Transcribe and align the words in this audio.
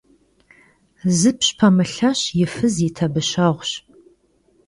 Zipş 1.19 1.47
pemılheş 1.57 2.21
yi 2.37 2.45
fız 2.53 2.75
yi 2.83 2.89
tabışeğuş. 2.97 3.71